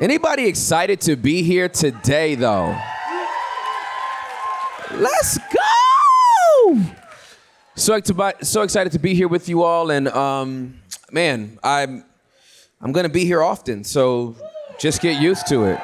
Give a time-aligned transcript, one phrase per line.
[0.00, 2.76] Anybody excited to be here today, though?
[4.90, 6.80] Let's go!
[7.76, 8.00] So,
[8.42, 10.80] so excited to be here with you all, and um,
[11.12, 12.04] man, I'm
[12.80, 14.34] I'm gonna be here often, so
[14.80, 15.80] just get used to it.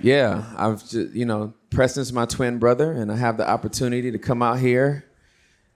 [0.00, 4.18] Yeah, I've just, you know Preston's my twin brother, and I have the opportunity to
[4.18, 5.04] come out here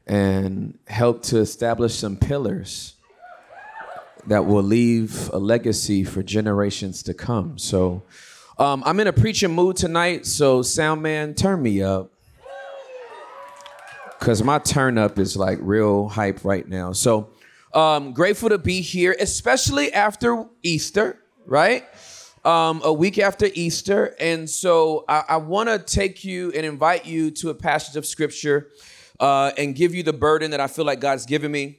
[0.07, 2.95] and help to establish some pillars
[4.27, 7.59] that will leave a legacy for generations to come.
[7.59, 8.03] So
[8.59, 12.11] um, I'm in a preaching mood tonight, so sound man, turn me up.
[14.19, 16.93] Cause my turn up is like real hype right now.
[16.93, 17.31] So
[17.73, 21.85] um, grateful to be here, especially after Easter, right?
[22.45, 24.17] Um, a week after Easter.
[24.19, 28.07] And so I, I want to take you and invite you to a passage of
[28.07, 28.69] scripture
[29.21, 31.79] uh, and give you the burden that I feel like God's given me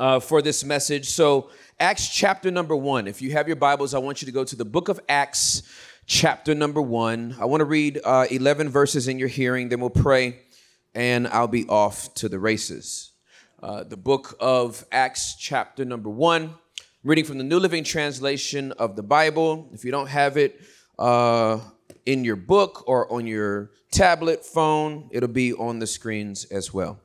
[0.00, 1.10] uh, for this message.
[1.10, 3.06] So, Acts chapter number one.
[3.06, 5.62] If you have your Bibles, I want you to go to the book of Acts,
[6.06, 7.36] chapter number one.
[7.38, 10.40] I want to read uh, 11 verses in your hearing, then we'll pray,
[10.94, 13.12] and I'll be off to the races.
[13.62, 16.44] Uh, the book of Acts, chapter number one.
[16.44, 16.54] I'm
[17.04, 19.68] reading from the New Living Translation of the Bible.
[19.74, 20.62] If you don't have it
[20.98, 21.60] uh,
[22.06, 27.00] in your book or on your tablet, phone, it'll be on the screens as well.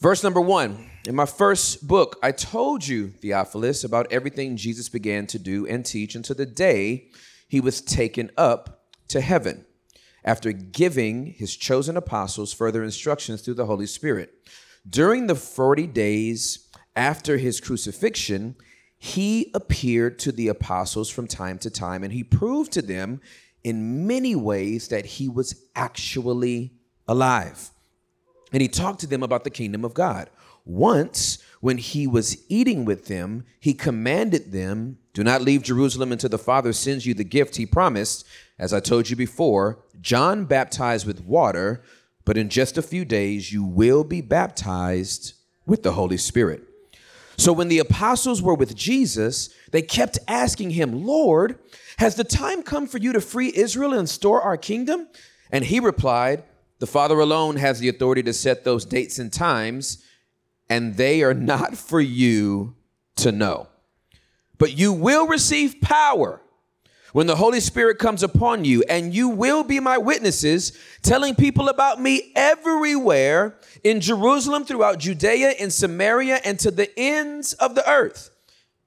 [0.00, 5.26] Verse number one In my first book, I told you, Theophilus, about everything Jesus began
[5.28, 7.08] to do and teach until the day
[7.48, 9.64] he was taken up to heaven,
[10.24, 14.32] after giving his chosen apostles further instructions through the Holy Spirit.
[14.88, 18.54] During the 40 days after his crucifixion,
[18.98, 23.20] he appeared to the apostles from time to time, and he proved to them
[23.64, 26.74] in many ways that he was actually
[27.08, 27.70] alive
[28.52, 30.30] and he talked to them about the kingdom of God.
[30.64, 36.30] Once, when he was eating with them, he commanded them, Do not leave Jerusalem until
[36.30, 38.26] the Father sends you the gift he promised.
[38.58, 41.82] As I told you before, John baptized with water,
[42.24, 46.62] but in just a few days you will be baptized with the Holy Spirit.
[47.38, 51.58] So when the apostles were with Jesus, they kept asking him, Lord,
[51.98, 55.08] has the time come for you to free Israel and restore our kingdom?
[55.50, 56.42] And he replied,
[56.78, 60.04] the Father alone has the authority to set those dates and times,
[60.70, 62.76] and they are not for you
[63.16, 63.68] to know.
[64.58, 66.40] But you will receive power
[67.12, 71.68] when the Holy Spirit comes upon you, and you will be my witnesses, telling people
[71.68, 77.88] about me everywhere in Jerusalem, throughout Judea, in Samaria, and to the ends of the
[77.90, 78.30] earth.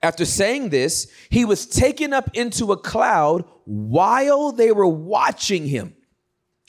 [0.03, 5.95] After saying this, he was taken up into a cloud while they were watching him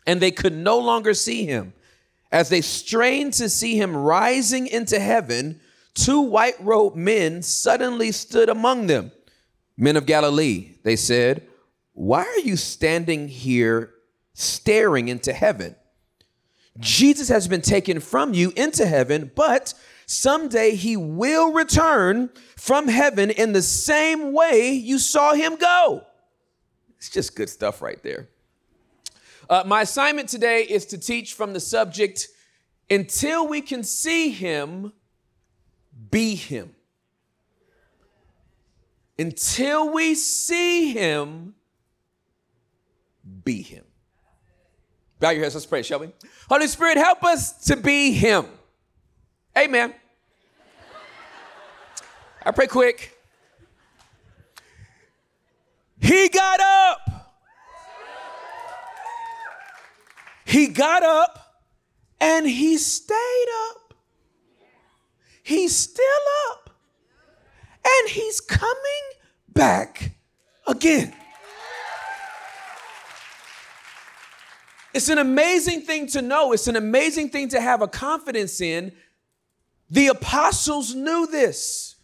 [0.07, 1.73] and they could no longer see him.
[2.31, 5.61] As they strained to see him rising into heaven,
[5.95, 9.13] two white robed men suddenly stood among them.
[9.77, 11.47] Men of Galilee, they said,
[11.93, 13.93] why are you standing here
[14.35, 15.77] staring into heaven?
[16.79, 19.75] Jesus has been taken from you into heaven, but
[20.07, 26.07] someday he will return from heaven in the same way you saw him go.
[26.97, 28.29] It's just good stuff right there.
[29.53, 32.29] Uh, my assignment today is to teach from the subject
[32.89, 34.95] until we can see him,
[36.11, 36.75] be him.
[39.19, 41.55] Until we see him,
[43.45, 43.85] be him.
[45.21, 46.09] Bow your heads, let's pray, shall we?
[46.49, 48.47] Holy Spirit, help us to be him.
[49.59, 49.93] Amen.
[52.43, 53.19] I pray quick.
[56.01, 57.02] He got up.
[60.53, 61.63] He got up
[62.21, 63.95] and he stayed up.
[65.43, 66.05] He's still
[66.51, 66.69] up
[67.83, 69.03] and he's coming
[69.49, 70.13] back
[70.67, 71.15] again.
[74.93, 76.53] It's an amazing thing to know.
[76.53, 78.93] It's an amazing thing to have a confidence in.
[79.89, 81.97] The apostles knew this.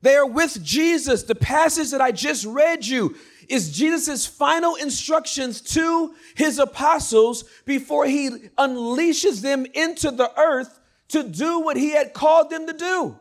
[0.00, 1.24] They are with Jesus.
[1.24, 3.16] The passage that I just read you
[3.48, 11.22] is Jesus' final instructions to his apostles before he unleashes them into the earth to
[11.22, 13.18] do what he had called them to do.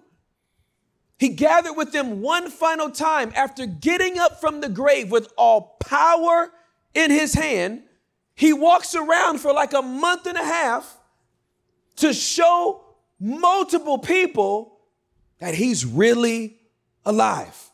[1.17, 5.77] He gathered with them one final time after getting up from the grave with all
[5.79, 6.51] power
[6.93, 7.83] in his hand.
[8.33, 10.97] He walks around for like a month and a half
[11.97, 12.83] to show
[13.19, 14.79] multiple people
[15.39, 16.57] that he's really
[17.05, 17.70] alive.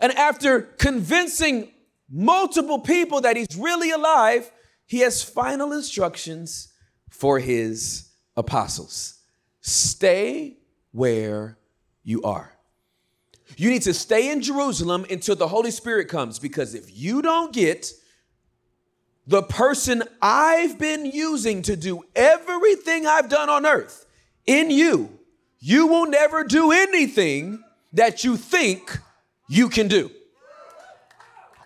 [0.00, 1.70] And after convincing
[2.10, 4.50] multiple people that he's really alive,
[4.86, 6.72] he has final instructions
[7.10, 9.20] for his apostles
[9.60, 10.58] stay
[10.92, 11.56] where
[12.02, 12.52] you are.
[13.56, 17.52] You need to stay in Jerusalem until the Holy Spirit comes because if you don't
[17.52, 17.92] get
[19.26, 24.06] the person I've been using to do everything I've done on earth
[24.44, 25.18] in you,
[25.60, 27.62] you will never do anything
[27.94, 28.98] that you think
[29.48, 30.10] you can do.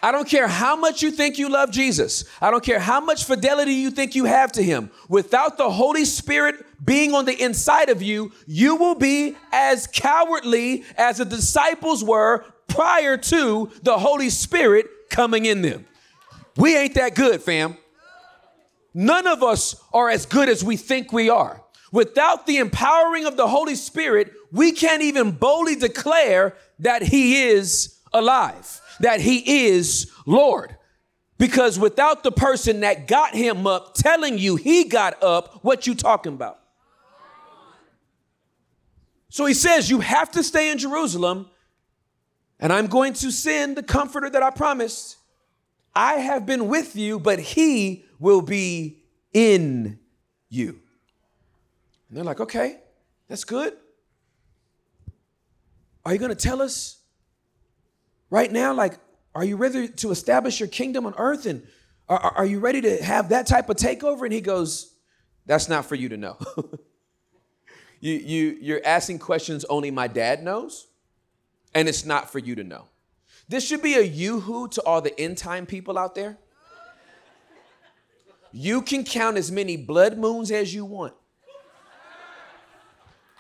[0.01, 2.25] I don't care how much you think you love Jesus.
[2.41, 4.91] I don't care how much fidelity you think you have to him.
[5.09, 6.55] Without the Holy Spirit
[6.85, 12.45] being on the inside of you, you will be as cowardly as the disciples were
[12.69, 15.85] prior to the Holy Spirit coming in them.
[16.57, 17.77] We ain't that good, fam.
[18.95, 21.63] None of us are as good as we think we are.
[21.91, 27.99] Without the empowering of the Holy Spirit, we can't even boldly declare that He is
[28.13, 30.77] alive, that He is Lord.
[31.39, 35.95] Because without the person that got him up telling you he got up, what you
[35.95, 36.59] talking about?
[39.31, 41.49] So he says, You have to stay in Jerusalem,
[42.59, 45.17] and I'm going to send the comforter that I promised.
[45.95, 49.03] I have been with you, but he will be
[49.33, 50.01] in
[50.49, 50.81] you.
[52.09, 52.79] And they're like, Okay,
[53.29, 53.75] that's good.
[56.05, 56.99] Are you going to tell us
[58.31, 58.99] right now, like,
[59.35, 61.47] are you ready to establish your kingdom on earth?
[61.47, 61.67] And
[62.09, 64.25] are, are you ready to have that type of takeover?
[64.25, 64.95] And he goes,
[65.47, 66.39] That's not for you to know.
[68.01, 70.89] you, you, you're asking questions only my dad knows,
[71.75, 72.87] and it's not for you to know.
[73.49, 76.39] This should be a yoo-hoo to all the end time people out there.
[78.51, 81.15] You can count as many blood moons as you want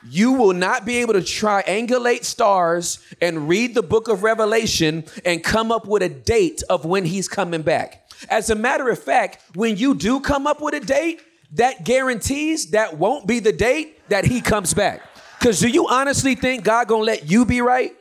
[0.06, 5.42] you will not be able to triangulate stars and read the book of Revelation and
[5.42, 8.08] come up with a date of when he's coming back.
[8.28, 11.20] As a matter of fact, when you do come up with a date,
[11.52, 15.02] that guarantees that won't be the date that he comes back.
[15.38, 17.94] Because do you honestly think God gonna let you be right?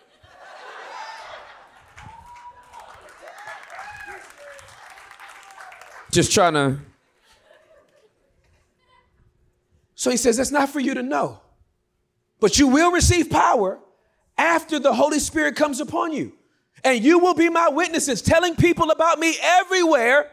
[6.11, 6.79] Just trying to.
[9.95, 11.41] So he says, that's not for you to know.
[12.39, 13.79] But you will receive power
[14.37, 16.33] after the Holy Spirit comes upon you.
[16.83, 20.29] And you will be my witnesses, telling people about me everywhere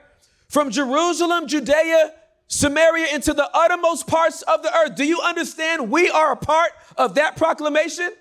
[0.49, 2.13] from Jerusalem, Judea,
[2.47, 4.95] Samaria, into the uttermost parts of the earth.
[4.95, 5.91] Do you understand?
[5.91, 8.13] We are a part of that proclamation.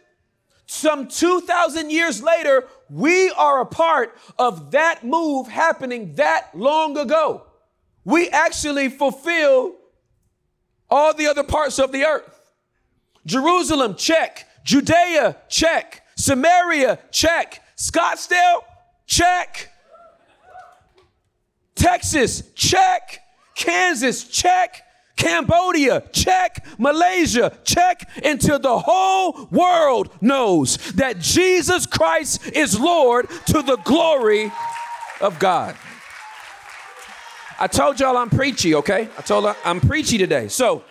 [0.65, 7.43] Some 2,000 years later, we are a part of that move happening that long ago.
[8.05, 9.75] We actually fulfill
[10.89, 12.32] all the other parts of the earth.
[13.25, 14.47] Jerusalem, check.
[14.63, 16.03] Judea, check.
[16.15, 17.61] Samaria, check.
[17.77, 18.63] Scottsdale,
[19.05, 19.69] check.
[21.75, 23.19] Texas, check.
[23.55, 24.83] Kansas, check.
[25.15, 26.65] Cambodia, check.
[26.77, 28.09] Malaysia, check.
[28.23, 34.51] Until the whole world knows that Jesus Christ is Lord to the glory
[35.21, 35.75] of God.
[37.59, 39.07] I told y'all I'm preachy, okay?
[39.17, 40.47] I told her I'm preachy today.
[40.47, 40.83] So,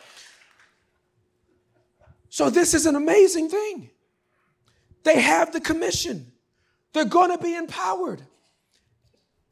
[2.33, 3.91] so this is an amazing thing.
[5.03, 6.33] They have the commission.
[6.95, 8.23] They're going to be empowered.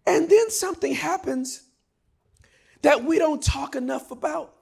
[0.07, 1.63] And then something happens
[2.81, 4.55] that we don't talk enough about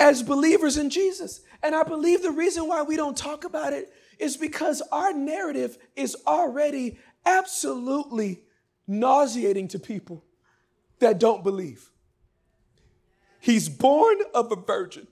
[0.00, 1.42] as believers in Jesus.
[1.62, 5.78] And I believe the reason why we don't talk about it is because our narrative
[5.94, 8.42] is already absolutely
[8.88, 10.24] nauseating to people
[10.98, 11.88] that don't believe.
[13.38, 15.06] He's born of a virgin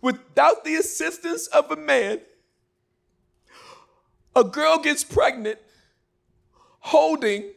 [0.00, 2.20] without the assistance of a man,
[4.34, 5.58] a girl gets pregnant
[6.80, 7.50] holding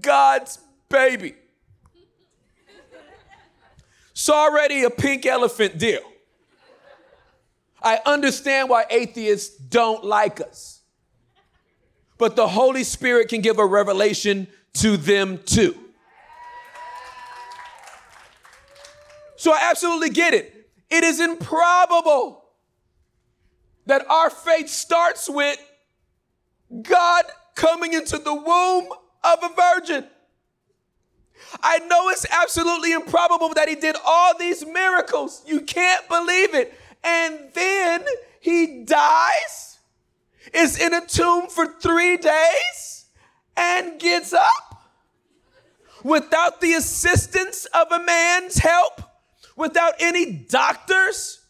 [0.00, 1.34] God's baby.
[4.12, 6.02] It's already a pink elephant deal.
[7.82, 10.82] I understand why atheists don't like us.
[12.18, 15.76] But the Holy Spirit can give a revelation to them too.
[19.36, 20.61] So I absolutely get it.
[20.92, 22.44] It is improbable
[23.86, 25.58] that our faith starts with
[26.82, 28.88] God coming into the womb
[29.24, 30.06] of a virgin.
[31.62, 35.42] I know it's absolutely improbable that he did all these miracles.
[35.46, 36.74] You can't believe it.
[37.02, 38.04] And then
[38.40, 39.78] he dies,
[40.52, 43.06] is in a tomb for three days,
[43.56, 44.90] and gets up
[46.04, 49.00] without the assistance of a man's help
[49.56, 51.40] without any doctors.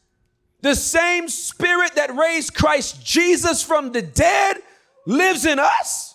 [0.60, 4.58] The same spirit that raised Christ Jesus from the dead
[5.06, 6.14] lives in us.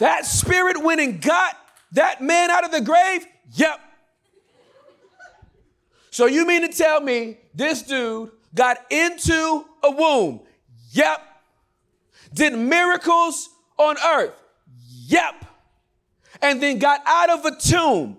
[0.00, 1.56] That spirit went and got
[1.92, 3.26] that man out of the grave?
[3.52, 3.80] Yep.
[6.10, 10.40] So you mean to tell me this dude got into a womb?
[10.90, 11.22] Yep.
[12.34, 14.34] did miracles on earth.
[15.06, 15.44] Yep.
[16.42, 18.18] And then got out of a tomb.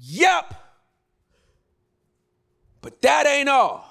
[0.00, 0.54] Yep.
[2.82, 3.86] But that ain't all.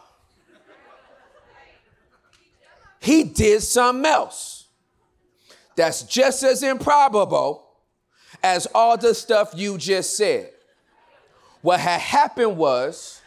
[2.99, 4.67] He did something else
[5.75, 7.65] that's just as improbable
[8.43, 10.51] as all the stuff you just said.
[11.61, 13.21] What had happened was,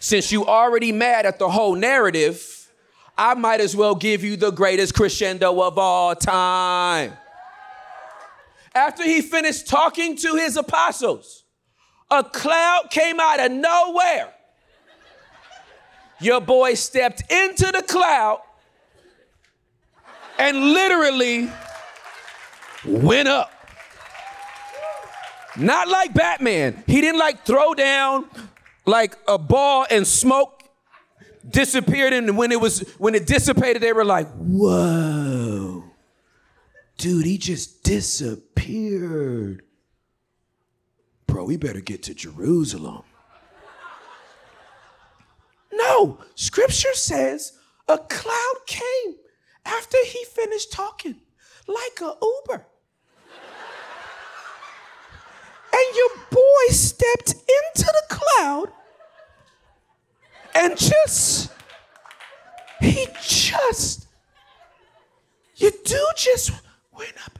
[0.00, 2.70] since you already mad at the whole narrative,
[3.18, 7.12] I might as well give you the greatest crescendo of all time.
[8.74, 11.44] After he finished talking to his apostles,
[12.10, 14.32] a cloud came out of nowhere.
[16.20, 18.40] Your boy stepped into the cloud
[20.38, 21.50] and literally
[22.84, 23.50] went up.
[25.58, 26.82] Not like Batman.
[26.86, 28.26] He didn't like throw down
[28.84, 30.52] like a ball and smoke
[31.48, 35.84] disappeared and when it was when it dissipated they were like, "Whoa."
[36.98, 39.62] Dude, he just disappeared.
[41.36, 43.02] Bro, we better get to Jerusalem.
[45.70, 47.52] No, scripture says
[47.86, 49.16] a cloud came
[49.66, 51.16] after he finished talking,
[51.68, 52.66] like a Uber.
[55.74, 58.68] and your boy stepped into the cloud
[60.54, 61.52] and just,
[62.80, 64.06] he just,
[65.56, 66.50] you do just
[66.92, 67.38] went up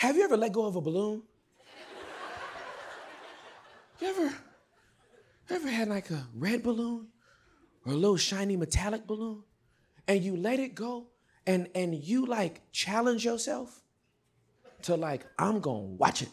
[0.00, 1.22] Have you ever let go of a balloon?
[4.00, 4.34] You ever,
[5.50, 7.08] ever had like a red balloon
[7.84, 9.42] or a little shiny metallic balloon
[10.08, 11.08] and you let it go
[11.46, 13.82] and, and you like challenge yourself
[14.84, 16.30] to like, I'm gonna watch it.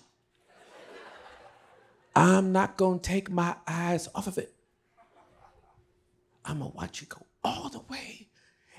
[2.15, 4.53] I'm not gonna take my eyes off of it.
[6.45, 8.29] I'm gonna watch it go all the way.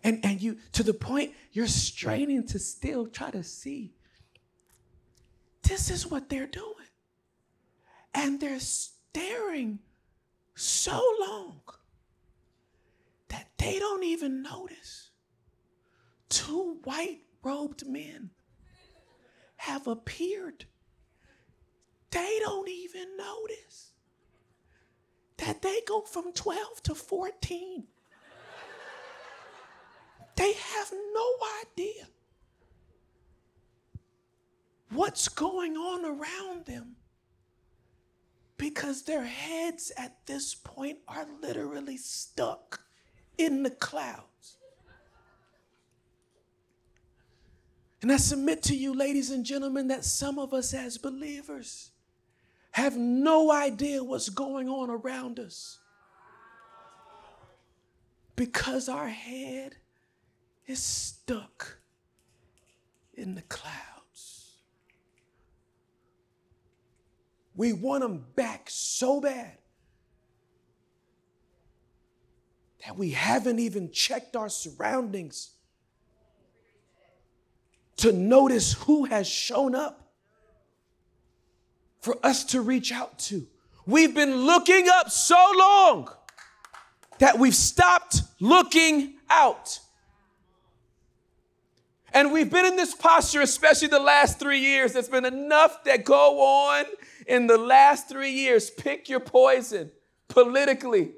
[0.02, 3.92] And, and you, to the point, you're straining to still try to see
[5.68, 6.74] this is what they're doing.
[8.14, 9.80] And they're staring
[10.54, 11.60] so long
[13.28, 15.10] that they don't even notice.
[16.30, 18.30] Two white robed men
[19.56, 20.64] have appeared.
[22.10, 23.92] They don't even notice
[25.36, 27.84] that they go from 12 to 14.
[30.36, 31.26] They have no
[31.62, 32.06] idea
[34.90, 36.96] what's going on around them
[38.56, 42.80] because their heads at this point are literally stuck
[43.36, 44.56] in the clouds.
[48.02, 51.90] And I submit to you, ladies and gentlemen, that some of us as believers
[52.72, 55.78] have no idea what's going on around us
[58.36, 59.76] because our head
[60.66, 61.78] is stuck
[63.14, 63.97] in the clouds.
[67.58, 69.50] We want them back so bad
[72.86, 75.50] that we haven't even checked our surroundings
[77.96, 80.12] to notice who has shown up
[82.00, 83.44] for us to reach out to.
[83.86, 86.10] We've been looking up so long
[87.18, 89.80] that we've stopped looking out.
[92.12, 94.92] And we've been in this posture, especially the last three years.
[94.92, 96.84] There's been enough that go on
[97.28, 99.92] in the last three years, pick your poison
[100.28, 101.12] politically,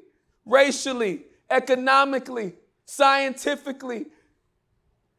[0.44, 4.06] racially, economically, scientifically,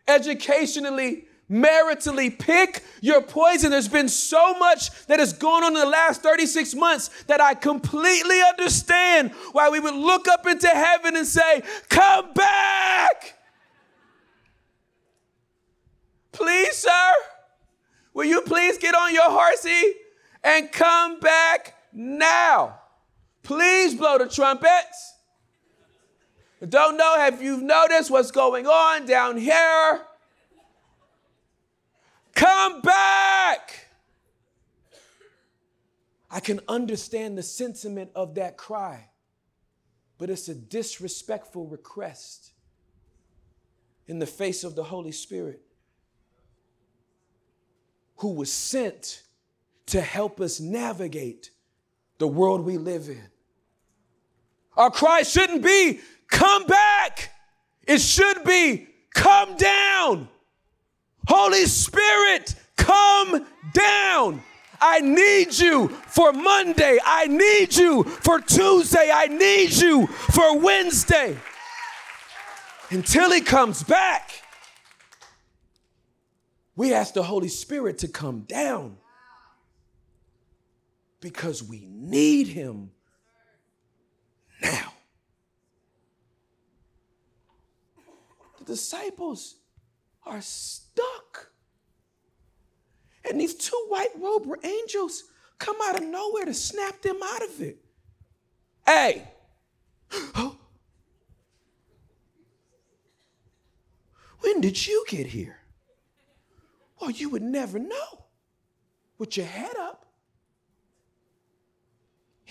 [0.06, 2.38] educationally, maritally.
[2.38, 3.72] Pick your poison.
[3.72, 7.54] There's been so much that has gone on in the last 36 months that I
[7.54, 13.38] completely understand why we would look up into heaven and say, Come back!
[16.34, 17.12] Please, sir,
[18.14, 19.94] will you please get on your horsey
[20.44, 22.80] and come back now.
[23.44, 25.16] Please blow the trumpets.
[26.68, 30.02] Don't know if you've noticed what's going on down here.
[32.36, 33.88] Come back.
[36.30, 39.10] I can understand the sentiment of that cry,
[40.18, 42.52] but it's a disrespectful request
[44.08, 45.62] in the face of the Holy Spirit
[48.18, 49.24] who was sent
[49.92, 51.52] to help us navigate
[52.18, 53.24] the world we live in.
[54.78, 57.34] Our cry shouldn't be, come back.
[57.86, 60.30] It should be, come down.
[61.28, 64.42] Holy Spirit, come down.
[64.80, 66.98] I need you for Monday.
[67.06, 69.12] I need you for Tuesday.
[69.14, 71.38] I need you for Wednesday.
[72.90, 74.32] Until he comes back,
[76.78, 78.98] we ask the Holy Spirit to come down
[81.22, 82.92] because we need him
[84.62, 84.92] now.
[88.58, 89.56] The disciples
[90.26, 91.52] are stuck.
[93.30, 95.24] And these two white robed angels
[95.60, 97.78] come out of nowhere to snap them out of it.
[98.86, 99.28] Hey,
[104.40, 105.58] when did you get here?
[107.00, 108.26] Well, you would never know
[109.18, 109.76] with your head.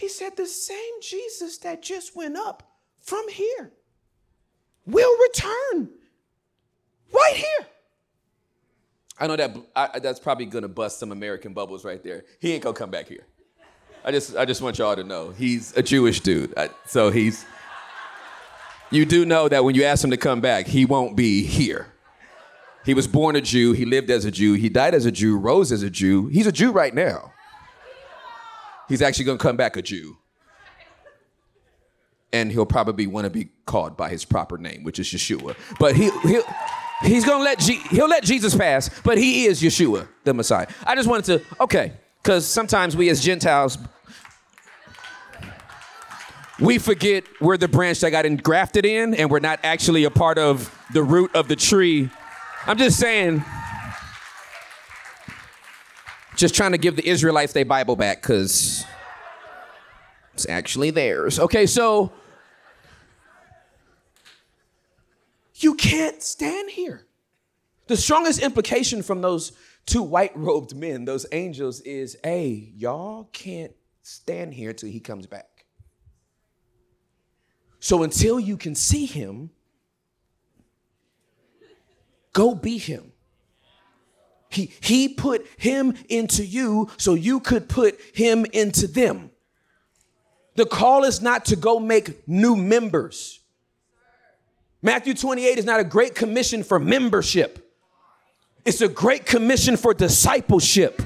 [0.01, 2.63] He said, The same Jesus that just went up
[3.01, 3.71] from here
[4.87, 5.91] will return
[7.13, 7.67] right here.
[9.19, 12.25] I know that I, that's probably gonna bust some American bubbles right there.
[12.39, 13.27] He ain't gonna come back here.
[14.03, 16.55] I just I just want y'all to know he's a Jewish dude.
[16.57, 17.45] I, so he's.
[18.93, 21.93] You do know that when you ask him to come back, he won't be here.
[22.87, 23.73] He was born a Jew.
[23.73, 24.55] He lived as a Jew.
[24.55, 25.37] He died as a Jew.
[25.39, 26.27] Rose as a Jew.
[26.29, 27.30] He's a Jew right now.
[28.91, 30.19] He's actually gonna come back a Jew.
[32.33, 35.57] And he'll probably want to be called by his proper name, which is Yeshua.
[35.79, 36.45] But he, he'll.
[37.03, 40.67] He's gonna let G- he'll let Jesus pass, but he is Yeshua, the Messiah.
[40.85, 43.79] I just wanted to okay, because sometimes we as Gentiles
[46.61, 50.37] we forget we're the branch that got engrafted in, and we're not actually a part
[50.37, 52.11] of the root of the tree.
[52.67, 53.43] I'm just saying,
[56.41, 58.85] just trying to give the Israelites their Bible back because
[60.35, 61.39] it's actually theirs.
[61.39, 62.13] Okay, so
[65.61, 67.07] You can't stand here.
[67.87, 69.53] The strongest implication from those
[69.85, 73.73] two white robed men, those angels, is hey, y'all can't
[74.03, 75.67] stand here till he comes back.
[77.79, 79.51] So until you can see him,
[82.33, 83.13] go be him.
[84.51, 89.31] He, he put him into you so you could put him into them.
[90.57, 93.41] The call is not to go make new members.
[94.83, 97.67] Matthew 28 is not a great commission for membership.
[98.65, 101.01] It's a great commission for discipleship.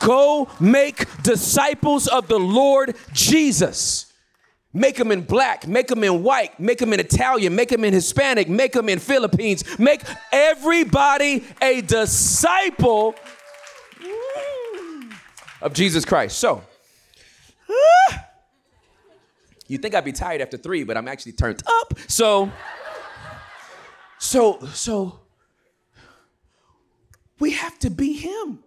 [0.00, 4.12] Go make disciples of the Lord Jesus.
[4.76, 7.92] Make them in black, make them in white, make them in Italian, make them in
[7.94, 9.78] Hispanic, make them in Philippines.
[9.78, 13.14] Make everybody a disciple
[15.62, 16.38] of Jesus Christ.
[16.40, 16.64] So,
[19.68, 21.94] you think I'd be tired after three, but I'm actually turned up.
[22.08, 22.50] So,
[24.18, 25.20] so, so
[27.38, 28.64] we have to be him.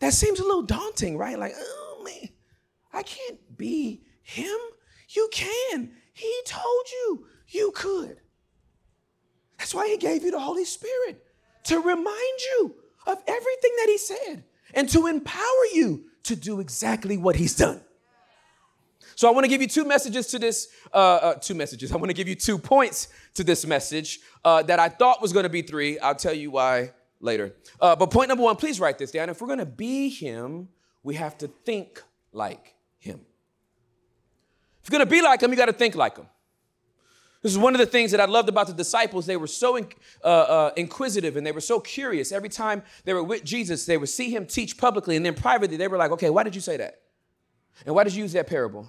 [0.00, 1.38] That seems a little daunting, right?
[1.38, 2.28] Like, oh man,
[2.92, 4.56] I can't be him.
[5.10, 5.92] You can.
[6.12, 8.18] He told you you could.
[9.56, 11.24] That's why he gave you the Holy Spirit
[11.64, 12.74] to remind you
[13.06, 17.80] of everything that he said and to empower you to do exactly what he's done.
[19.14, 21.92] So I want to give you two messages to this, uh, uh, two messages.
[21.92, 25.32] I want to give you two points to this message uh, that I thought was
[25.32, 25.98] going to be three.
[26.00, 27.54] I'll tell you why later.
[27.80, 29.30] Uh, but point number one, please write this down.
[29.30, 30.68] If we're going to be Him,
[31.02, 32.75] we have to think like.
[34.86, 36.26] If you're going to be like Him, you got to think like Him.
[37.42, 39.26] This is one of the things that I loved about the disciples.
[39.26, 39.88] They were so in,
[40.22, 42.30] uh, uh, inquisitive and they were so curious.
[42.30, 45.76] Every time they were with Jesus, they would see him teach publicly, and then privately,
[45.76, 47.00] they were like, okay, why did you say that?
[47.84, 48.86] And why did you use that parable?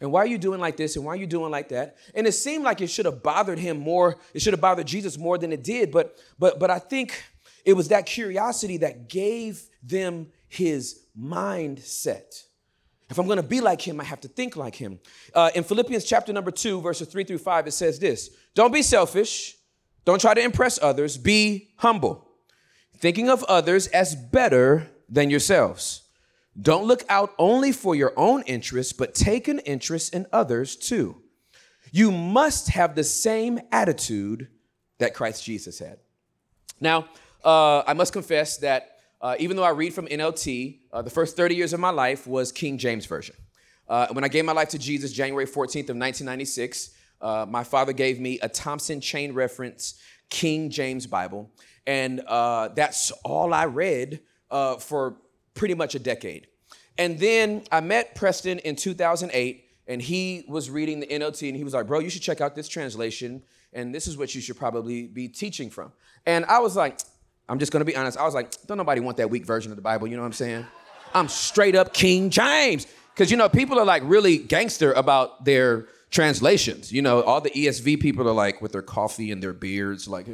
[0.00, 0.94] And why are you doing like this?
[0.94, 1.96] And why are you doing like that?
[2.14, 4.18] And it seemed like it should have bothered him more.
[4.34, 5.90] It should have bothered Jesus more than it did.
[5.90, 7.20] But but but I think
[7.64, 12.44] it was that curiosity that gave them his mindset.
[13.12, 14.98] If I'm going to be like him, I have to think like him.
[15.34, 18.80] Uh, in Philippians chapter number two, verses three through five, it says this: Don't be
[18.80, 19.54] selfish.
[20.06, 21.18] Don't try to impress others.
[21.18, 22.26] Be humble,
[22.96, 26.08] thinking of others as better than yourselves.
[26.58, 31.20] Don't look out only for your own interests, but take an interest in others too.
[31.90, 34.48] You must have the same attitude
[35.00, 35.98] that Christ Jesus had.
[36.80, 37.08] Now,
[37.44, 38.91] uh, I must confess that
[39.22, 42.26] uh, even though I read from NLT, uh, the first 30 years of my life
[42.26, 43.36] was King James Version.
[43.88, 47.92] Uh, when I gave my life to Jesus January 14th of 1996, uh, my father
[47.92, 51.50] gave me a Thompson chain reference King James Bible.
[51.86, 55.16] And uh, that's all I read uh, for
[55.54, 56.48] pretty much a decade.
[56.98, 61.64] And then I met Preston in 2008, and he was reading the NLT, and he
[61.64, 64.56] was like, Bro, you should check out this translation, and this is what you should
[64.56, 65.92] probably be teaching from.
[66.26, 67.00] And I was like,
[67.48, 68.18] I'm just gonna be honest.
[68.18, 70.26] I was like, don't nobody want that weak version of the Bible, you know what
[70.26, 70.66] I'm saying?
[71.14, 72.86] I'm straight up King James.
[73.14, 76.90] Because, you know, people are like really gangster about their translations.
[76.92, 80.26] You know, all the ESV people are like with their coffee and their beards, like,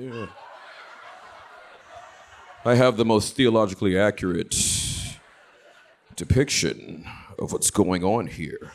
[2.65, 4.55] I have the most theologically accurate
[6.15, 7.05] depiction
[7.39, 8.73] of what's going on here.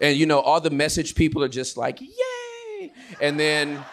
[0.00, 2.92] And, you know, all the message people are just like, yay!
[3.20, 3.84] And then,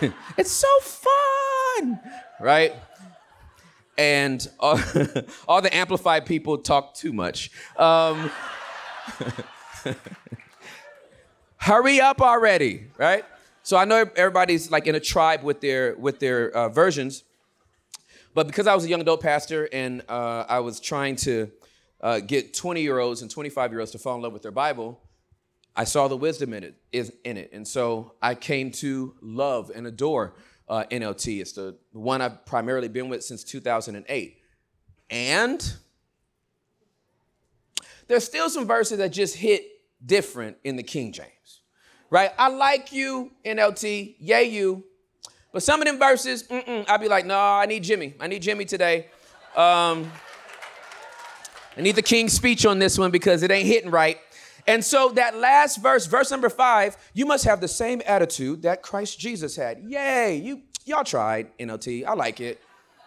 [0.36, 2.00] it's so fun,
[2.40, 2.74] right?
[3.96, 4.80] And all,
[5.48, 7.50] all the amplified people talk too much.
[7.76, 8.30] Um,
[11.56, 13.24] hurry up already, right?
[13.62, 17.24] So I know everybody's like in a tribe with their with their uh, versions,
[18.34, 21.50] but because I was a young adult pastor and uh, I was trying to
[22.02, 24.52] uh, get 20 year olds and 25 year olds to fall in love with their
[24.52, 25.00] Bible,
[25.74, 29.70] I saw the wisdom in it is in it, and so I came to love
[29.74, 30.34] and adore
[30.68, 31.40] uh, NLT.
[31.40, 34.36] It's the one I've primarily been with since 2008,
[35.10, 35.74] and
[38.06, 39.64] there's still some verses that just hit
[40.04, 41.62] different in the King James,
[42.10, 42.32] right?
[42.38, 44.84] I like you, NLT, yay you.
[45.52, 48.14] But some of them verses, I'd be like, no, I need Jimmy.
[48.18, 49.06] I need Jimmy today.
[49.56, 50.10] Um,
[51.76, 54.18] I need the King's speech on this one because it ain't hitting right.
[54.66, 58.82] And so that last verse, verse number five, you must have the same attitude that
[58.82, 59.78] Christ Jesus had.
[59.80, 62.04] Yay, you y'all tried NLT.
[62.06, 62.60] I like it,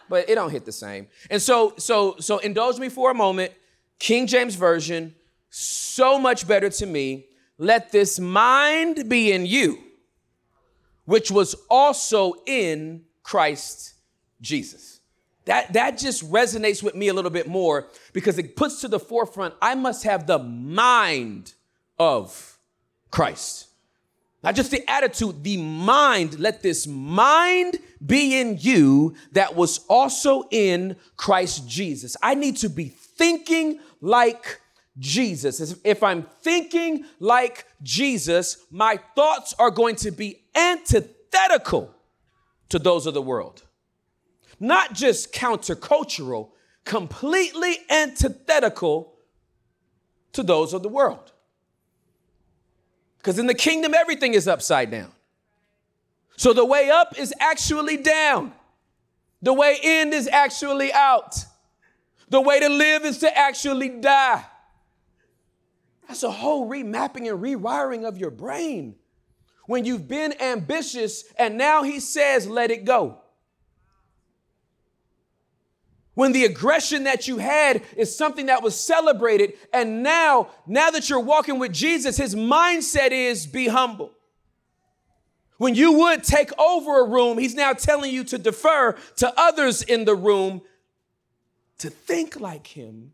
[0.10, 1.08] but it don't hit the same.
[1.30, 3.54] And so, so, so indulge me for a moment.
[4.00, 5.16] King James Version,
[5.50, 7.26] so much better to me.
[7.58, 9.80] Let this mind be in you,
[11.06, 13.96] which was also in Christ
[14.42, 14.97] Jesus.
[15.48, 19.00] That, that just resonates with me a little bit more because it puts to the
[19.00, 21.54] forefront I must have the mind
[21.98, 22.60] of
[23.12, 23.68] Christ.
[24.44, 26.38] Not just the attitude, the mind.
[26.40, 32.16] Let this mind be in you that was also in Christ Jesus.
[32.22, 34.60] I need to be thinking like
[35.00, 35.76] Jesus.
[35.84, 41.94] If I'm thinking like Jesus, my thoughts are going to be antithetical
[42.70, 43.64] to those of the world.
[44.60, 46.50] Not just countercultural,
[46.84, 49.14] completely antithetical
[50.34, 51.32] to those of the world.
[53.18, 55.12] Because in the kingdom, everything is upside down.
[56.38, 58.54] So the way up is actually down,
[59.42, 61.36] the way in is actually out.
[62.30, 64.46] The way to live is to actually die.
[66.08, 68.96] That's a whole remapping and rewiring of your brain.
[69.66, 73.20] When you've been ambitious and now he says, let it go.
[76.18, 81.12] When the aggression that you had is something that was celebrated, and now, now that
[81.12, 84.12] you're walking with Jesus, his mindset is be humble.
[85.58, 89.84] When you would take over a room, he's now telling you to defer to others
[89.84, 90.64] in the room
[91.78, 93.14] to think like him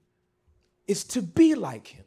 [0.87, 2.05] is to be like him.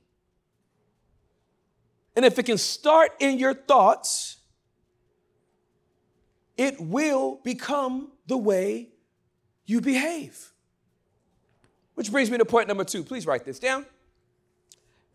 [2.17, 4.39] And if it can start in your thoughts,
[6.57, 8.89] it will become the way
[9.67, 10.55] you behave.
[11.97, 13.03] Which brings me to point number two.
[13.03, 13.87] Please write this down.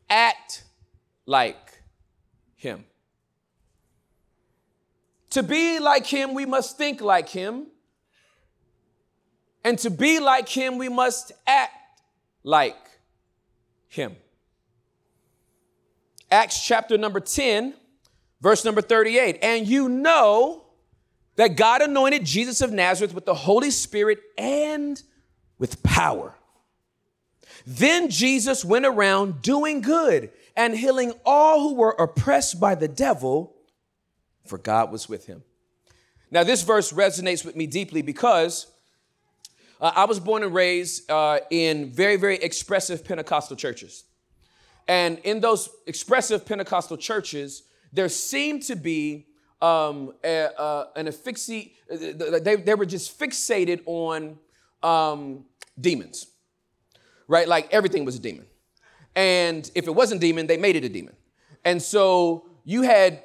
[0.10, 0.66] Act
[1.26, 1.80] like
[2.56, 2.84] him.
[5.30, 7.68] To be like him, we must think like him.
[9.64, 12.02] And to be like him, we must act
[12.44, 12.76] like
[13.88, 14.16] him.
[16.32, 17.76] Acts chapter number 10,
[18.42, 19.38] verse number 38.
[19.44, 20.64] And you know
[21.36, 25.02] that God anointed Jesus of Nazareth with the Holy Spirit and
[25.60, 26.36] with power.
[27.66, 33.56] Then Jesus went around doing good and healing all who were oppressed by the devil,
[34.46, 35.44] for God was with him.
[36.30, 38.68] Now, this verse resonates with me deeply because
[39.82, 44.06] uh, I was born and raised uh, in very, very expressive Pentecostal churches.
[44.88, 49.28] And in those expressive Pentecostal churches, there seemed to be
[49.62, 54.38] um, a, a, an asphyxi, they, they were just fixated on
[54.82, 55.46] um,
[55.80, 56.28] demons,
[57.32, 57.48] right?
[57.48, 58.46] Like everything was a demon.
[59.16, 61.16] And if it wasn't demon, they made it a demon.
[61.64, 63.24] And so you had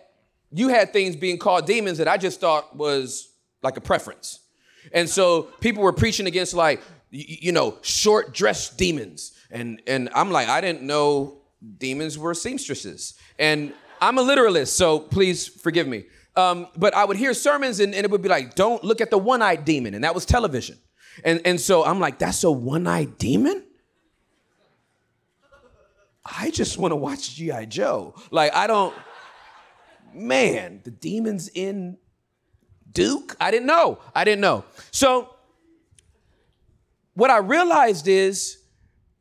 [0.61, 3.29] you had things being called demons that I just thought was
[3.63, 4.29] like a preference.
[4.93, 9.33] And so people were preaching against like, you know, short dress demons.
[9.51, 11.43] And, and I'm like, I didn't know
[11.79, 13.15] demons were seamstresses.
[13.39, 16.05] And I'm a literalist, so please forgive me.
[16.37, 19.11] um, but I would hear sermons and, and it would be like, don't look at
[19.11, 19.95] the one eyed demon.
[19.95, 20.79] And that was television.
[21.25, 23.65] And, and so I'm like, that's a one eyed demon?
[26.39, 27.67] I just want to watch G.I.
[27.67, 28.15] Joe.
[28.31, 28.95] Like, I don't,
[30.13, 31.99] man, the demons in
[32.91, 33.37] Duke?
[33.41, 33.99] I didn't know.
[34.15, 34.65] I didn't know.
[34.91, 35.35] So,
[37.15, 38.59] what I realized is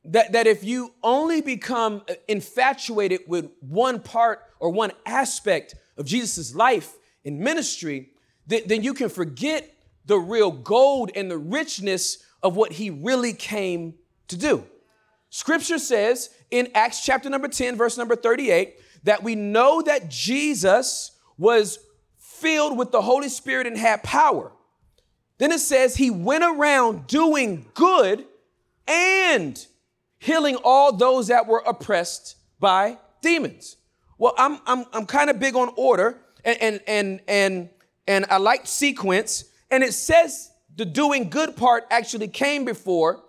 [0.05, 6.05] that, that if you only become uh, infatuated with one part or one aspect of
[6.05, 8.11] Jesus' life and ministry,
[8.47, 13.33] then, then you can forget the real gold and the richness of what he really
[13.33, 13.95] came
[14.27, 14.65] to do.
[15.29, 21.11] Scripture says in Acts chapter number 10, verse number 38, that we know that Jesus
[21.37, 21.79] was
[22.17, 24.51] filled with the Holy Spirit and had power.
[25.37, 28.25] Then it says he went around doing good
[28.87, 29.65] and
[30.19, 33.77] healing all those that were oppressed by demons.
[34.17, 37.69] Well, I'm, I'm, I'm kind of big on order and, and, and, and,
[38.07, 39.45] and I like sequence.
[39.69, 43.23] And it says the doing good part actually came before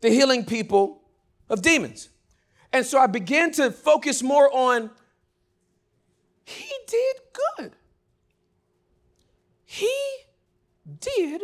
[0.00, 1.02] the healing people
[1.48, 2.08] of demons.
[2.72, 4.90] And so I began to focus more on
[6.44, 7.16] he did
[7.56, 7.72] good.
[9.64, 9.94] He
[11.00, 11.42] did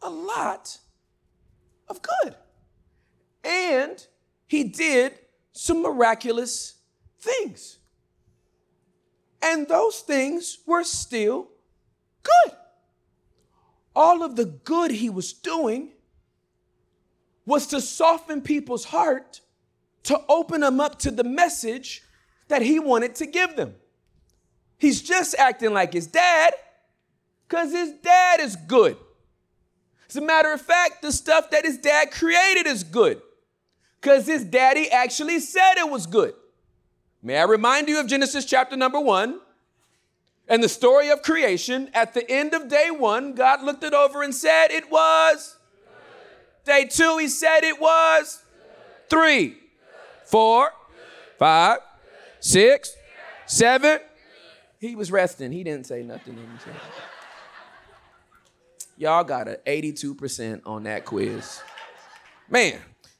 [0.00, 0.78] a lot
[1.88, 2.36] of good.
[3.44, 4.06] And
[4.46, 5.18] he did
[5.52, 6.74] some miraculous
[7.18, 7.78] things.
[9.42, 11.48] And those things were still
[12.22, 12.56] good.
[13.94, 15.90] All of the good he was doing
[17.44, 19.40] was to soften people's heart,
[20.04, 22.02] to open them up to the message
[22.48, 23.74] that he wanted to give them.
[24.78, 26.54] He's just acting like his dad
[27.48, 28.96] because his dad is good.
[30.08, 33.22] As a matter of fact, the stuff that his dad created is good
[34.00, 36.34] because his daddy actually said it was good.
[37.22, 39.40] May I remind you of Genesis chapter number one
[40.48, 41.88] and the story of creation?
[41.94, 45.56] At the end of day one, God looked it over and said it was.
[46.64, 48.42] Day two, he said it was.
[49.08, 49.56] Three,
[50.24, 50.70] four,
[51.38, 51.78] five,
[52.40, 52.94] six,
[53.46, 54.00] seven.
[54.78, 55.52] He was resting.
[55.52, 56.38] He didn't say nothing.
[58.96, 61.60] Y'all got an 82% on that quiz.
[62.48, 62.78] Man,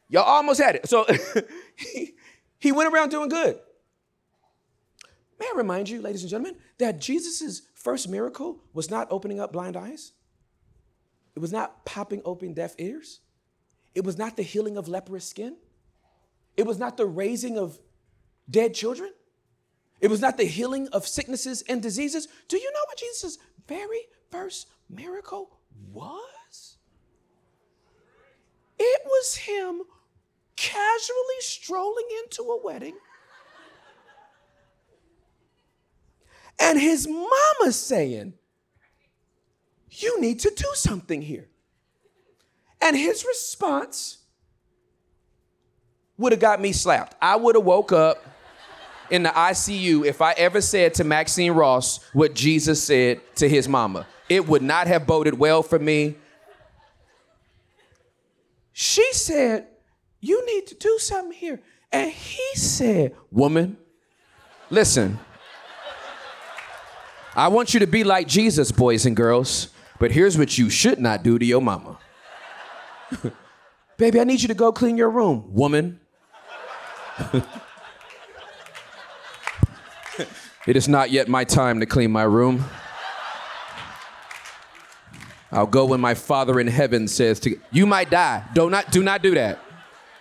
[0.08, 0.88] y'all almost had it.
[0.88, 1.06] So
[1.76, 2.12] he,
[2.58, 3.58] he went around doing good.
[5.38, 9.52] May I remind you, ladies and gentlemen, that Jesus' first miracle was not opening up
[9.52, 10.12] blind eyes,
[11.34, 13.20] it was not popping open deaf ears,
[13.94, 15.56] it was not the healing of leprous skin,
[16.56, 17.78] it was not the raising of
[18.50, 19.12] dead children,
[20.00, 22.28] it was not the healing of sicknesses and diseases.
[22.48, 24.00] Do you know what Jesus' very
[24.30, 25.56] first miracle
[25.92, 26.76] was?
[28.78, 29.82] It was him
[30.56, 32.96] casually strolling into a wedding
[36.62, 38.34] and his mama saying,
[39.90, 41.48] You need to do something here.
[42.82, 44.18] And his response
[46.18, 47.16] would have got me slapped.
[47.22, 48.24] I would have woke up
[49.10, 53.68] in the ICU if I ever said to Maxine Ross what Jesus said to his
[53.68, 54.06] mama.
[54.28, 56.16] It would not have boded well for me.
[58.72, 59.66] She said,
[60.20, 61.60] You need to do something here.
[61.92, 63.76] And he said, Woman,
[64.70, 65.18] listen.
[67.34, 69.68] I want you to be like Jesus, boys and girls,
[69.98, 71.98] but here's what you should not do to your mama.
[73.96, 76.00] Baby, I need you to go clean your room, woman.
[80.66, 82.64] it is not yet my time to clean my room.
[85.50, 88.42] I'll go when my Father in heaven says to you might die.
[88.54, 89.58] Do not do not do that.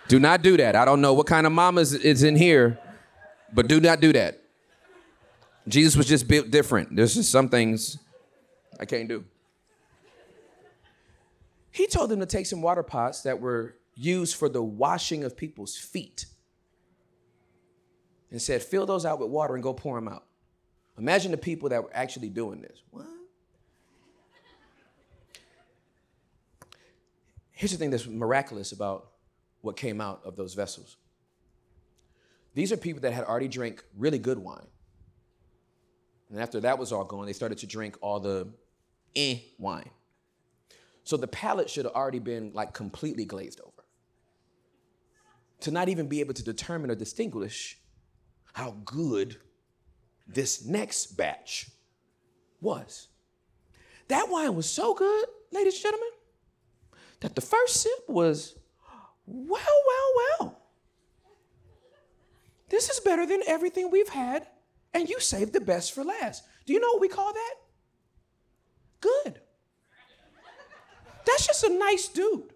[0.08, 0.76] Do not do that.
[0.76, 2.78] I don't know what kind of mamas is in here,
[3.52, 4.40] but do not do that.
[5.66, 6.94] Jesus was just built different.
[6.94, 7.96] There's just some things
[8.78, 9.24] I can't do.
[11.72, 15.36] He told them to take some water pots that were used for the washing of
[15.36, 16.26] people's feet
[18.30, 20.24] and said, fill those out with water and go pour them out.
[20.98, 22.82] Imagine the people that were actually doing this.
[22.90, 23.06] What?
[27.52, 29.10] Here's the thing that's miraculous about
[29.60, 30.96] what came out of those vessels.
[32.54, 34.66] These are people that had already drank really good wine.
[36.30, 38.48] And after that was all gone, they started to drink all the
[39.14, 39.88] eh wine.
[41.04, 43.84] So the palate should have already been like completely glazed over.
[45.60, 47.78] To not even be able to determine or distinguish
[48.52, 49.36] how good
[50.26, 51.70] this next batch
[52.60, 53.08] was.
[54.08, 56.10] That wine was so good, ladies and gentlemen,
[57.20, 58.54] that the first sip was,
[59.26, 60.58] well, well, well.
[62.68, 64.46] This is better than everything we've had
[64.94, 66.44] and you saved the best for last.
[66.66, 67.54] Do you know what we call that?
[69.02, 69.40] good.
[71.26, 72.52] That's just a nice dude.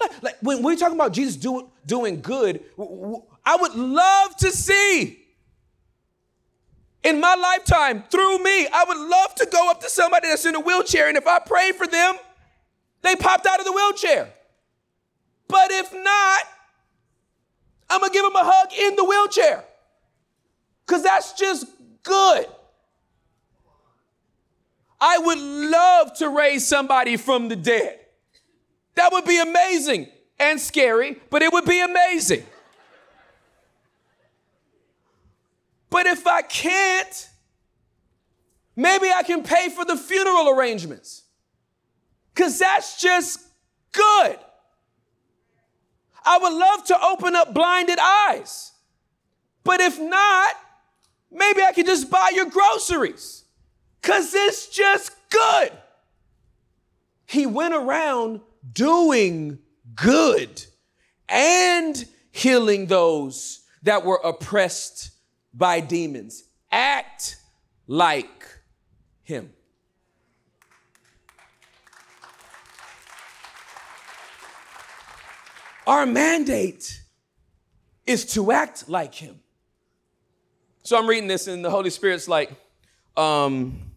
[0.00, 2.62] Like, like when we're talking about Jesus do, doing good,
[3.44, 5.24] I would love to see
[7.02, 10.54] in my lifetime through me, I would love to go up to somebody that's in
[10.54, 12.16] a wheelchair, and if I pray for them,
[13.02, 14.32] they popped out of the wheelchair.
[15.46, 16.40] But if not,
[17.88, 19.64] I'm gonna give them a hug in the wheelchair.
[20.86, 21.66] Because that's just
[22.02, 22.46] good.
[25.00, 27.98] I would love to raise somebody from the dead.
[28.94, 30.08] That would be amazing
[30.40, 32.44] and scary, but it would be amazing.
[35.90, 37.28] But if I can't,
[38.76, 41.24] maybe I can pay for the funeral arrangements.
[42.34, 43.40] Because that's just
[43.92, 44.38] good.
[46.24, 48.72] I would love to open up blinded eyes.
[49.64, 50.54] But if not,
[51.30, 53.44] maybe I can just buy your groceries.
[54.08, 55.70] Because it's just good.
[57.26, 58.40] He went around
[58.72, 59.58] doing
[59.94, 60.64] good
[61.28, 65.10] and healing those that were oppressed
[65.52, 66.44] by demons.
[66.72, 67.36] Act
[67.86, 68.46] like
[69.24, 69.52] him.
[75.86, 77.02] Our mandate
[78.06, 79.38] is to act like him.
[80.82, 82.50] So I'm reading this, and the Holy Spirit's like,
[83.14, 83.87] um,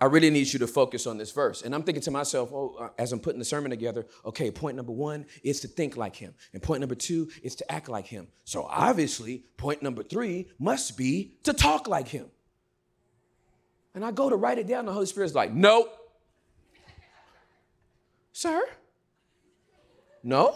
[0.00, 1.60] I really need you to focus on this verse.
[1.60, 4.76] And I'm thinking to myself, oh, uh, as I'm putting the sermon together, okay, point
[4.76, 6.32] number one is to think like him.
[6.54, 8.28] And point number two is to act like him.
[8.44, 12.26] So obviously, point number three must be to talk like him.
[13.94, 15.94] And I go to write it down, the Holy Spirit's like, nope.
[18.32, 18.62] Sir?
[20.22, 20.54] No?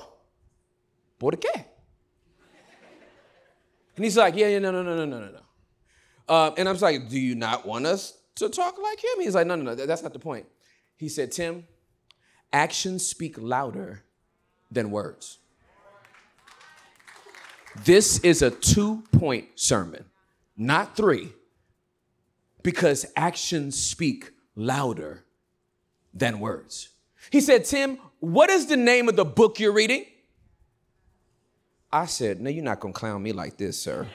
[1.18, 1.66] Por qué?
[3.96, 5.40] And he's like, yeah, yeah, no, no, no, no, no, no.
[6.26, 9.20] Uh, and I was like, do you not want us to talk like him.
[9.20, 10.46] He's like, no, no, no, that's not the point.
[10.96, 11.66] He said, Tim,
[12.52, 14.02] actions speak louder
[14.70, 15.38] than words.
[17.84, 20.04] This is a two point sermon,
[20.56, 21.32] not three,
[22.62, 25.24] because actions speak louder
[26.12, 26.90] than words.
[27.30, 30.06] He said, Tim, what is the name of the book you're reading?
[31.92, 34.06] I said, No, you're not gonna clown me like this, sir.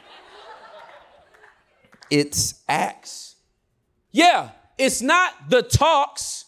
[2.09, 3.28] It's Acts.
[4.11, 6.45] Yeah, it's not the talks,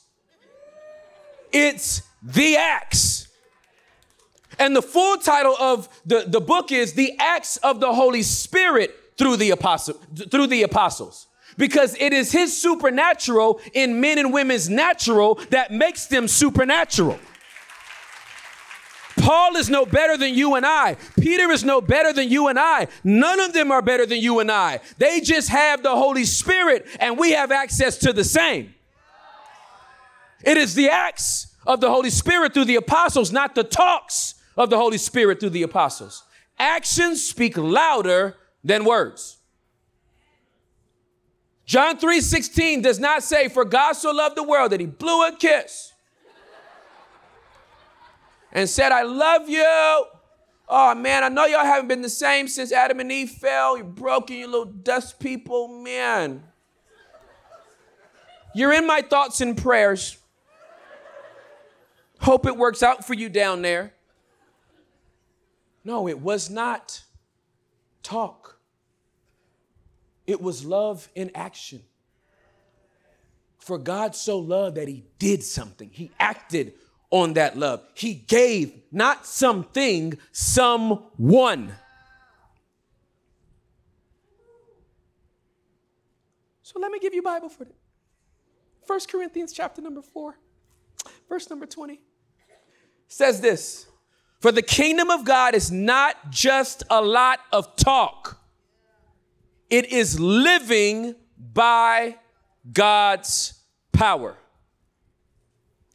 [1.52, 3.28] it's the acts.
[4.60, 8.96] And the full title of the, the book is The Acts of the Holy Spirit
[9.18, 9.96] through the apostle
[10.30, 11.28] through the apostles.
[11.58, 17.20] Because it is his supernatural in men and women's natural that makes them supernatural.
[19.22, 20.98] Paul is no better than you and I.
[21.20, 22.88] Peter is no better than you and I.
[23.04, 24.80] None of them are better than you and I.
[24.98, 28.74] They just have the Holy Spirit and we have access to the same.
[30.44, 34.72] It is the acts of the Holy Spirit through the apostles, not the talks of
[34.72, 36.24] the Holy Spirit through the apostles.
[36.58, 39.38] Actions speak louder than words.
[41.66, 45.36] John 3:16 does not say for God so loved the world that he blew a
[45.36, 45.91] kiss
[48.54, 50.06] and said, I love you.
[50.74, 53.76] Oh man, I know y'all haven't been the same since Adam and Eve fell.
[53.76, 56.44] You're broken, you little dust people, man.
[58.54, 60.18] You're in my thoughts and prayers.
[62.20, 63.94] Hope it works out for you down there.
[65.84, 67.04] No, it was not
[68.04, 68.60] talk,
[70.28, 71.82] it was love in action.
[73.58, 76.74] For God so loved that he did something, he acted
[77.12, 77.84] on that love.
[77.94, 81.74] He gave not something, someone.
[86.64, 87.76] So let me give you Bible for it.
[88.88, 90.38] 1 Corinthians chapter number 4,
[91.30, 92.00] verse number 20
[93.12, 93.88] says this
[94.40, 98.40] For the kingdom of God is not just a lot of talk,
[99.70, 102.18] it is living by
[102.72, 103.54] God's
[103.92, 104.38] power.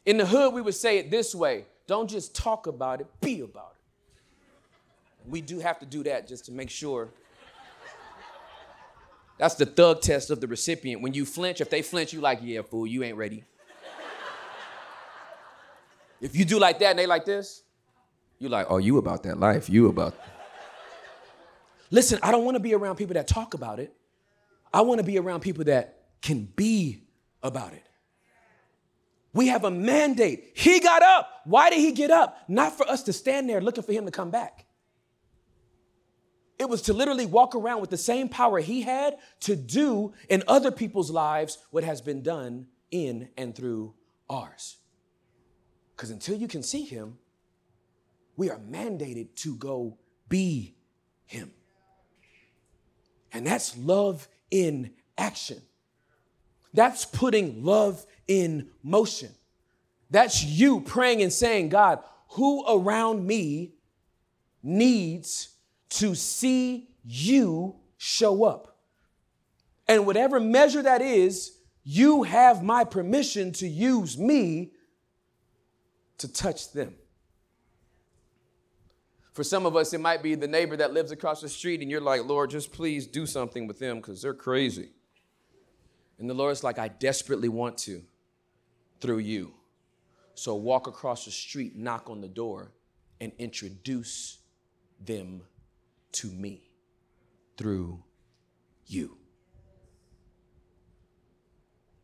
[0.07, 3.41] In the hood, we would say it this way don't just talk about it, be
[3.41, 5.29] about it.
[5.29, 7.09] We do have to do that just to make sure.
[9.37, 11.01] That's the thug test of the recipient.
[11.01, 13.43] When you flinch, if they flinch, you like, yeah, fool, you ain't ready.
[16.21, 17.61] if you do like that and they like this,
[18.39, 20.15] you like, oh, you about that life, you about.
[21.91, 23.93] Listen, I don't want to be around people that talk about it.
[24.73, 27.03] I want to be around people that can be
[27.43, 27.86] about it.
[29.33, 30.51] We have a mandate.
[30.55, 31.29] He got up.
[31.45, 32.37] Why did he get up?
[32.47, 34.65] Not for us to stand there looking for him to come back.
[36.59, 40.43] It was to literally walk around with the same power he had to do in
[40.47, 43.93] other people's lives what has been done in and through
[44.29, 44.77] ours.
[45.95, 47.19] Because until you can see him,
[48.35, 49.97] we are mandated to go
[50.29, 50.75] be
[51.25, 51.51] him.
[53.31, 55.61] And that's love in action.
[56.73, 59.29] That's putting love in motion.
[60.09, 61.99] That's you praying and saying, God,
[62.29, 63.73] who around me
[64.63, 65.49] needs
[65.89, 68.77] to see you show up?
[69.87, 74.71] And whatever measure that is, you have my permission to use me
[76.17, 76.95] to touch them.
[79.31, 81.91] For some of us, it might be the neighbor that lives across the street, and
[81.91, 84.89] you're like, Lord, just please do something with them because they're crazy.
[86.19, 88.01] And the Lord's like, I desperately want to
[88.99, 89.53] through you.
[90.33, 92.71] So walk across the street, knock on the door,
[93.19, 94.39] and introduce
[94.99, 95.41] them
[96.13, 96.69] to me
[97.57, 98.03] through
[98.85, 99.17] you.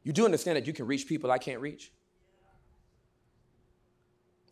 [0.04, 1.92] You do understand that you can reach people I can't reach?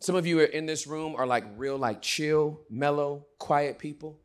[0.00, 4.18] Some of you are in this room are like real, like chill, mellow, quiet people.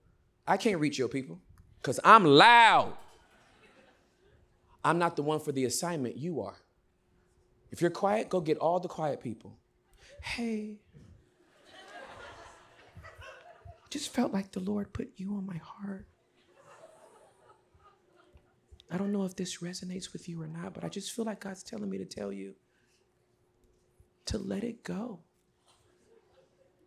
[0.47, 1.39] I can't reach your people
[1.81, 2.93] because I'm loud.
[4.83, 6.57] I'm not the one for the assignment, you are.
[7.71, 9.57] If you're quiet, go get all the quiet people.
[10.21, 10.77] Hey,
[13.89, 16.07] just felt like the Lord put you on my heart.
[18.89, 21.41] I don't know if this resonates with you or not, but I just feel like
[21.41, 22.55] God's telling me to tell you
[24.25, 25.19] to let it go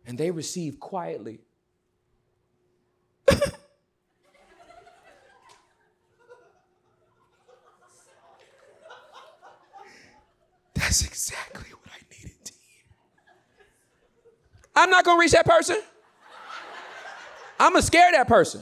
[0.05, 1.41] and they receive quietly.
[10.73, 12.85] That's exactly what I needed to hear.
[14.75, 15.77] I'm not gonna reach that person.
[17.59, 18.61] I'm gonna scare that person.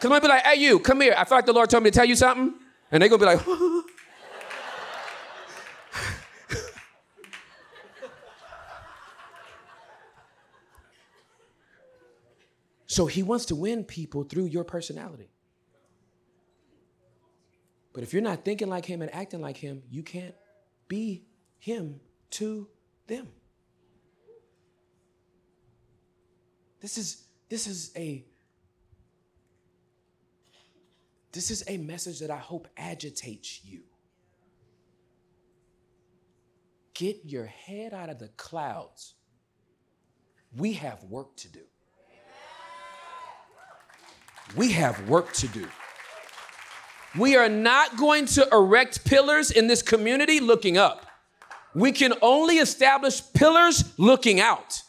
[0.00, 1.14] Cause I'm gonna be like, hey, you, come here.
[1.16, 2.54] I feel like the Lord told me to tell you something.
[2.90, 3.46] And they're gonna be like,
[12.90, 15.30] So he wants to win people through your personality.
[17.92, 20.34] But if you're not thinking like him and acting like him, you can't
[20.88, 21.22] be
[21.60, 22.00] him
[22.30, 22.66] to
[23.06, 23.28] them.
[26.80, 28.24] This is this is a
[31.32, 33.82] this is a message that I hope agitates you.
[36.94, 39.14] Get your head out of the clouds.
[40.56, 41.60] We have work to do
[44.56, 45.66] we have work to do.
[47.18, 51.06] We are not going to erect pillars in this community looking up.
[51.74, 54.82] We can only establish pillars looking out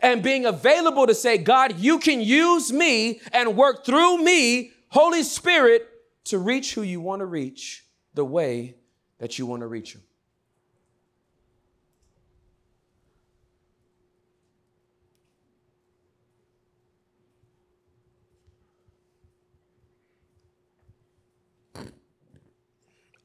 [0.00, 5.22] and being available to say, God, you can use me and work through me, Holy
[5.22, 5.88] Spirit,
[6.24, 7.84] to reach who you want to reach
[8.14, 8.76] the way
[9.18, 10.02] that you want to reach them.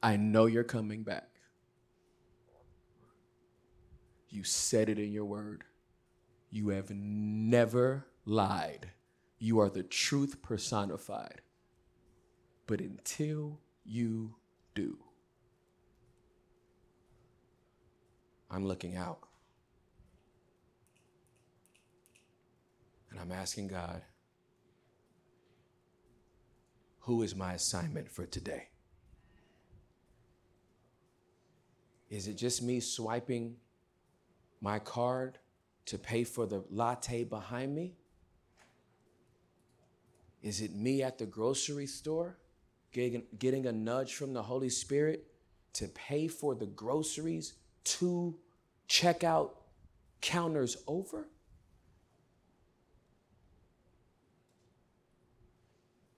[0.02, 1.28] I know you're coming back.
[4.28, 5.62] You said it in your word.
[6.54, 8.90] You have never lied.
[9.38, 11.40] You are the truth personified.
[12.66, 14.34] But until you
[14.74, 14.98] do,
[18.50, 19.20] I'm looking out.
[23.10, 24.02] And I'm asking God,
[27.00, 28.68] who is my assignment for today?
[32.10, 33.56] Is it just me swiping
[34.60, 35.38] my card
[35.86, 37.94] to pay for the latte behind me?
[40.42, 42.36] Is it me at the grocery store
[42.92, 45.26] getting, a nudge from the Holy Spirit
[45.74, 47.54] to pay for the groceries
[47.84, 48.36] two
[48.88, 49.50] checkout
[50.20, 51.28] counters over?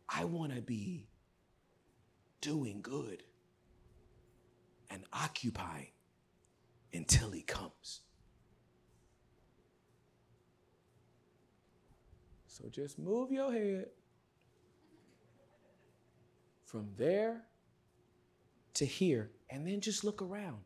[0.09, 1.09] I want to be
[2.41, 3.25] doing good
[4.89, 5.89] and occupying
[6.93, 8.01] until he comes.
[12.55, 13.87] So just move your head
[16.65, 17.43] from there
[18.75, 20.61] to here and then just look around.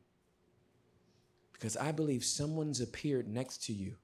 [1.55, 3.95] Because I believe someone's appeared next to you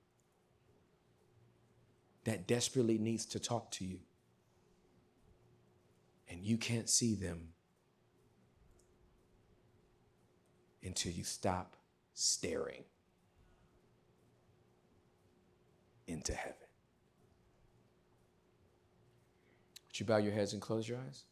[2.24, 3.99] that desperately needs to talk to you.
[6.30, 7.49] And you can't see them
[10.82, 11.76] until you stop
[12.14, 12.85] staring
[16.07, 16.63] into heaven.
[19.95, 21.22] Would you bow your heads and close your eyes?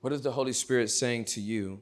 [0.00, 1.80] What is the Holy Spirit saying to you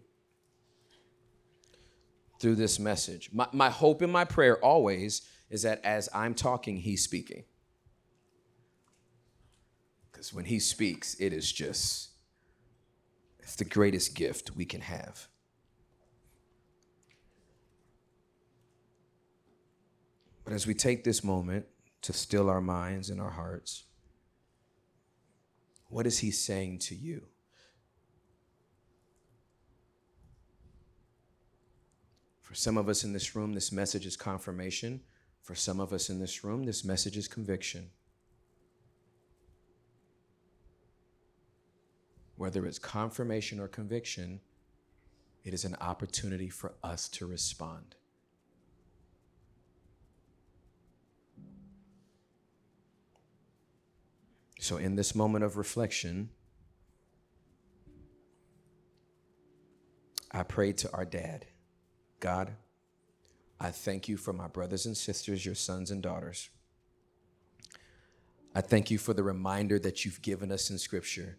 [2.41, 3.29] through this message?
[3.31, 7.45] My, my hope and my prayer always is that as I'm talking, He's speaking.
[10.11, 12.09] Because when He speaks, it is just,
[13.41, 15.29] it's the greatest gift we can have.
[20.43, 21.67] But as we take this moment
[22.05, 23.85] to still our minds and our hearts,
[25.89, 27.23] what is He saying to you?
[32.43, 35.01] For some of us in this room, this message is confirmation.
[35.41, 37.89] For some of us in this room, this message is conviction.
[42.37, 44.41] Whether it's confirmation or conviction,
[45.43, 47.95] it is an opportunity for us to respond.
[54.65, 56.31] So, in this moment of reflection,
[60.33, 61.45] I prayed to our dad
[62.19, 62.51] God,
[63.61, 66.49] I thank you for my brothers and sisters, your sons and daughters.
[68.55, 71.37] I thank you for the reminder that you've given us in Scripture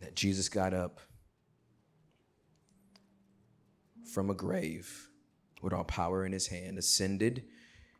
[0.00, 1.00] that Jesus got up
[4.12, 5.08] from a grave
[5.60, 7.42] with all power in his hand, ascended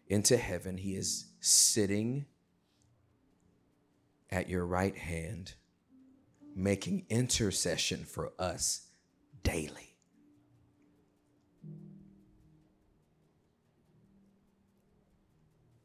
[0.06, 0.76] into heaven.
[0.76, 2.26] He is sitting
[4.34, 5.54] at your right hand,
[6.56, 8.88] making intercession for us
[9.44, 9.94] daily.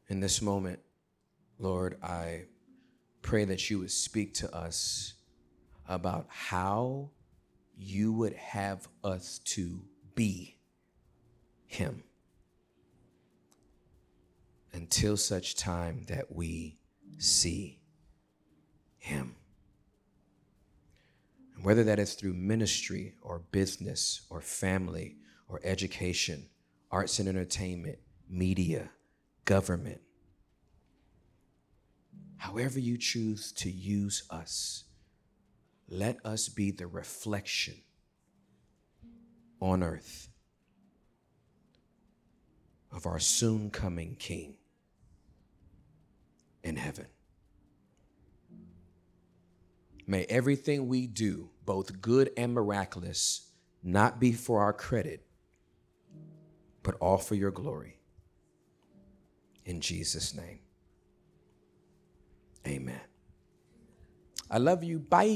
[0.08, 0.80] In this moment,
[1.60, 2.46] Lord, I
[3.22, 5.14] pray that you would speak to us
[5.88, 7.10] about how
[7.78, 9.80] you would have us to
[10.16, 10.56] be
[11.66, 12.02] Him
[14.72, 16.78] until such time that we
[17.18, 17.79] see
[19.00, 19.34] Him.
[21.56, 25.16] And whether that is through ministry or business or family
[25.48, 26.46] or education,
[26.90, 27.98] arts and entertainment,
[28.28, 28.90] media,
[29.44, 30.00] government,
[32.36, 34.84] however you choose to use us,
[35.88, 37.74] let us be the reflection
[39.60, 40.28] on earth
[42.92, 44.54] of our soon coming King
[46.62, 47.06] in heaven.
[50.10, 55.24] May everything we do, both good and miraculous, not be for our credit,
[56.82, 58.00] but all for your glory.
[59.64, 60.58] In Jesus' name,
[62.66, 63.00] amen.
[64.50, 64.98] I love you.
[64.98, 65.28] Bye.